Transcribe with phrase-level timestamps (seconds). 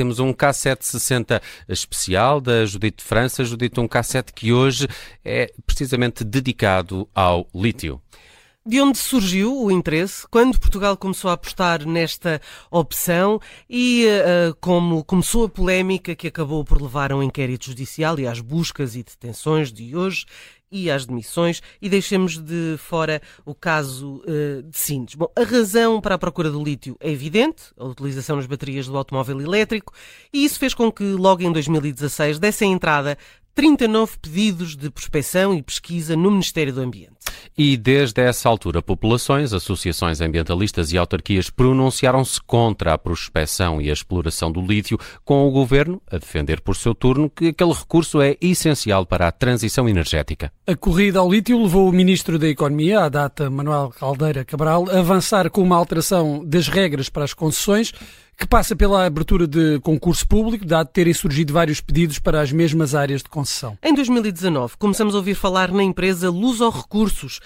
[0.00, 3.44] temos um K760 especial da Judite França.
[3.44, 4.88] Judite, um K7 que hoje
[5.22, 8.00] é precisamente dedicado ao lítio.
[8.64, 10.26] De onde surgiu o interesse?
[10.30, 12.40] Quando Portugal começou a apostar nesta
[12.70, 18.18] opção e uh, como começou a polémica que acabou por levar a um inquérito judicial
[18.18, 20.24] e às buscas e detenções de hoje
[20.70, 25.14] e às demissões e deixemos de fora o caso uh, de Sintes.
[25.14, 28.96] Bom, a razão para a procura do lítio é evidente, a utilização nas baterias do
[28.96, 29.92] automóvel elétrico,
[30.32, 33.18] e isso fez com que logo em 2016 dessem entrada
[33.54, 37.19] 39 pedidos de prospecção e pesquisa no Ministério do Ambiente.
[37.56, 43.92] E desde essa altura, populações, associações ambientalistas e autarquias pronunciaram-se contra a prospecção e a
[43.92, 48.36] exploração do lítio, com o governo a defender por seu turno que aquele recurso é
[48.40, 50.52] essencial para a transição energética.
[50.66, 54.98] A corrida ao lítio levou o ministro da Economia, à data Manuel Caldeira Cabral, a
[54.98, 57.92] avançar com uma alteração das regras para as concessões
[58.40, 62.94] que passa pela abertura de concurso público, dado terem surgido vários pedidos para as mesmas
[62.94, 63.76] áreas de concessão.
[63.82, 67.38] Em 2019, começamos a ouvir falar na empresa Luso Recursos,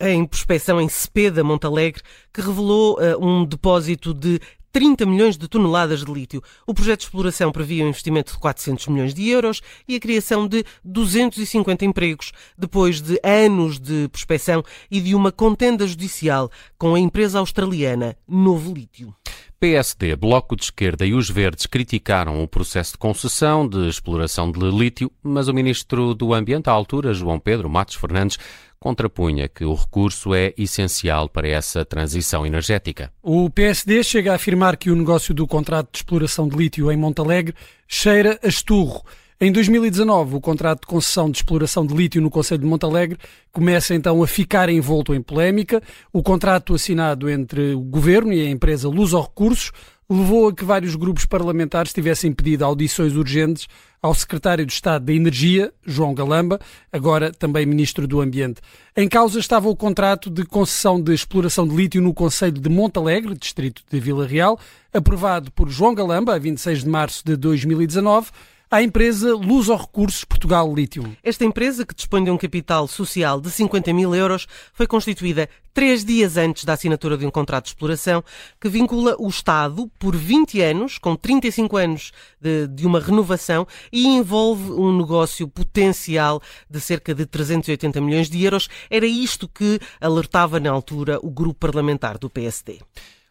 [0.00, 4.40] em prospecção em Cepeda, Montalegre, que revelou uh, um depósito de
[4.72, 6.42] 30 milhões de toneladas de lítio.
[6.66, 10.48] O projeto de exploração previa um investimento de 400 milhões de euros e a criação
[10.48, 17.00] de 250 empregos, depois de anos de prospecção e de uma contenda judicial com a
[17.00, 19.14] empresa australiana Novo Lítio.
[19.60, 24.60] PSD, Bloco de Esquerda e os Verdes criticaram o processo de concessão de exploração de
[24.60, 28.38] lítio, mas o ministro do Ambiente, à altura, João Pedro Matos Fernandes,
[28.78, 33.12] contrapunha que o recurso é essencial para essa transição energética.
[33.20, 36.96] O PSD chega a afirmar que o negócio do contrato de exploração de lítio em
[36.96, 37.52] Montalegre
[37.88, 39.02] cheira a esturro
[39.40, 43.16] em 2019, o contrato de concessão de exploração de lítio no Conselho de Montalegre
[43.52, 45.80] começa então a ficar envolto em polémica.
[46.12, 49.70] O contrato assinado entre o governo e a empresa Luso Recursos
[50.10, 53.68] levou a que vários grupos parlamentares tivessem pedido audições urgentes
[54.02, 56.58] ao secretário de Estado da Energia, João Galamba,
[56.92, 58.60] agora também ministro do Ambiente.
[58.96, 63.36] Em causa estava o contrato de concessão de exploração de lítio no Conselho de Montalegre,
[63.36, 64.58] distrito de Vila Real,
[64.92, 68.30] aprovado por João Galamba a 26 de março de 2019
[68.70, 71.16] à empresa Luso Recursos Portugal Lítio.
[71.22, 76.04] Esta empresa, que dispõe de um capital social de 50 mil euros, foi constituída três
[76.04, 78.22] dias antes da assinatura de um contrato de exploração
[78.60, 84.06] que vincula o Estado por 20 anos, com 35 anos de, de uma renovação, e
[84.06, 88.68] envolve um negócio potencial de cerca de 380 milhões de euros.
[88.90, 92.80] Era isto que alertava na altura o grupo parlamentar do PSD.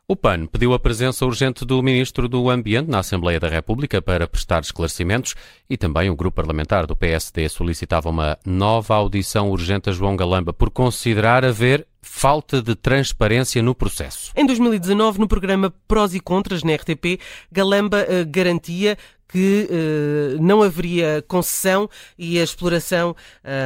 [0.09, 4.25] O PAN pediu a presença urgente do Ministro do Ambiente na Assembleia da República para
[4.25, 5.35] prestar esclarecimentos
[5.69, 10.53] e também o grupo parlamentar do PSD solicitava uma nova audição urgente a João Galamba
[10.53, 14.31] por considerar haver falta de transparência no processo.
[14.35, 17.19] Em 2019, no programa Prós e Contras na RTP,
[17.51, 18.97] Galamba uh, garantia
[19.27, 23.15] que uh, não haveria concessão e a exploração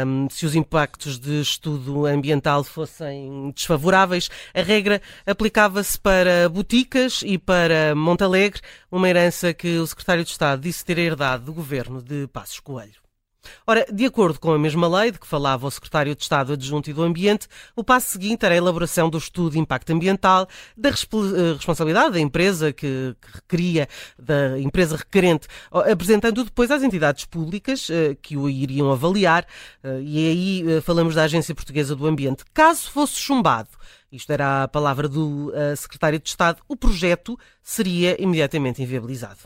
[0.06, 4.30] um, se os impactos de estudo ambiental fossem desfavoráveis.
[4.54, 8.62] A regra aplicava-se para boticas e para Montalegre,
[8.92, 13.01] uma herança que o secretário de Estado disse ter herdado do governo de Passos Coelho.
[13.66, 16.90] Ora, de acordo com a mesma lei de que falava o secretário de Estado adjunto
[16.90, 20.90] e do Ambiente, o passo seguinte era a elaboração do estudo de impacto ambiental, da
[20.90, 23.88] eh, responsabilidade da empresa que, que requeria,
[24.18, 29.46] da empresa requerente, apresentando depois às entidades públicas eh, que o iriam avaliar,
[29.84, 32.44] eh, e aí falamos da Agência Portuguesa do Ambiente.
[32.54, 33.70] Caso fosse chumbado,
[34.12, 39.40] isto era a palavra do secretário de Estado, o projeto seria imediatamente inviabilizado.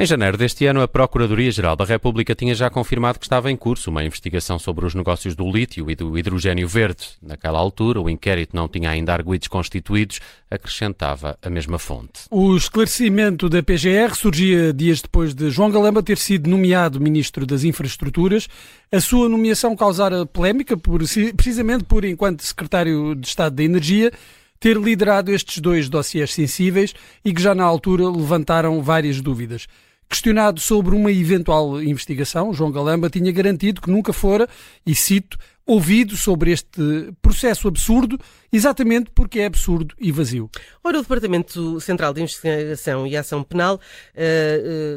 [0.00, 3.90] Em janeiro deste ano, a Procuradoria-Geral da República tinha já confirmado que estava em curso
[3.90, 7.06] uma investigação sobre os negócios do lítio e do hidrogênio verde.
[7.22, 10.18] Naquela altura, o inquérito não tinha ainda arguídos constituídos,
[10.50, 12.22] acrescentava a mesma fonte.
[12.30, 17.62] O esclarecimento da PGR surgia dias depois de João Galamba ter sido nomeado Ministro das
[17.62, 18.48] Infraestruturas.
[18.90, 21.02] A sua nomeação causara polémica, por,
[21.36, 24.10] precisamente por, enquanto Secretário de Estado da Energia,
[24.58, 29.66] ter liderado estes dois dossiês sensíveis e que já na altura levantaram várias dúvidas.
[30.10, 34.48] Questionado sobre uma eventual investigação, João Galamba tinha garantido que nunca fora,
[34.84, 38.18] e cito, ouvido sobre este processo absurdo,
[38.52, 40.50] exatamente porque é absurdo e vazio.
[40.82, 43.78] Ora, o Departamento Central de Investigação e Ação Penal uh,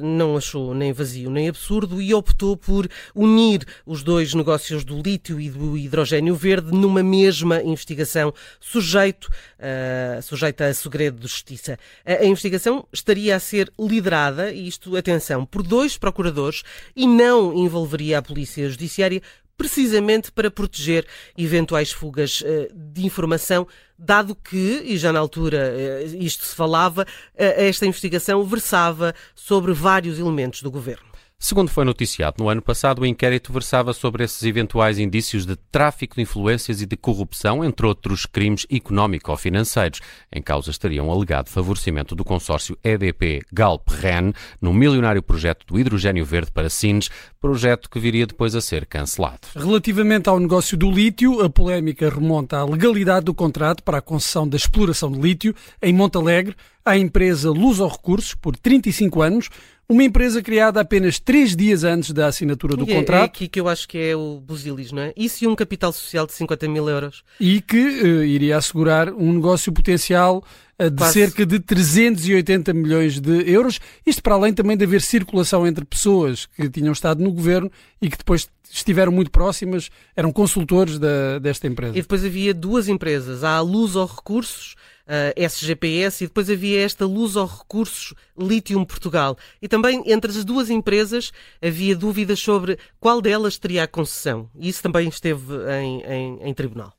[0.01, 4.99] uh, não achou nem vazio nem absurdo e optou por unir os dois negócios do
[4.99, 11.77] lítio e do hidrogênio verde numa mesma investigação, sujeito, uh, sujeita a segredo de justiça.
[12.05, 16.63] A, a investigação estaria a ser liderada, e isto, atenção, por dois procuradores
[16.95, 19.21] e não envolveria a Polícia Judiciária
[19.57, 21.05] precisamente para proteger
[21.37, 23.67] eventuais fugas de informação,
[23.97, 27.05] dado que, e já na altura isto se falava,
[27.35, 31.12] esta investigação versava sobre vários elementos do governo.
[31.39, 36.15] Segundo foi noticiado no ano passado, o inquérito versava sobre esses eventuais indícios de tráfico
[36.15, 39.99] de influências e de corrupção, entre outros crimes económico-financeiros.
[40.31, 46.49] Em causa estariam alegado favorecimento do consórcio EDP Galp-REN no milionário projeto do hidrogênio verde
[46.49, 47.09] para Sines,
[47.41, 49.41] projeto que viria depois a ser cancelado.
[49.53, 54.47] Relativamente ao negócio do lítio, a polémica remonta à legalidade do contrato para a concessão
[54.47, 59.49] da exploração de lítio em Montalegre à empresa Luso Recursos por 35 anos,
[59.87, 63.19] uma empresa criada apenas três dias antes da assinatura do e contrato.
[63.19, 65.13] É, é aqui que eu acho que é o Busilis, não é?
[65.15, 67.23] Isso e um capital social de 50 mil euros.
[67.39, 70.43] E que uh, iria assegurar um negócio potencial
[70.79, 71.13] de Quase.
[71.13, 73.79] cerca de 380 milhões de euros.
[74.05, 77.71] Isto para além também de haver circulação entre pessoas que tinham estado no governo
[78.01, 81.97] e que depois estiveram muito próximas, eram consultores da, desta empresa.
[81.97, 84.73] E depois havia duas empresas, a Luz ou Recursos
[85.03, 89.37] uh, eh, SGPS e depois havia esta Luz ao Recursos Litium Portugal.
[89.61, 91.31] E também entre as duas empresas
[91.61, 94.49] havia dúvidas sobre qual delas teria a concessão.
[94.55, 96.93] E isso também esteve em, em, em tribunal.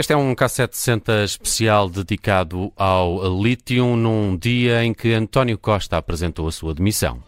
[0.00, 6.48] Este é um K760 especial dedicado ao lítio num dia em que António Costa apresentou
[6.48, 7.22] a sua demissão.